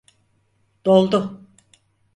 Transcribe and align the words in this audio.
Doldu. 0.85 1.41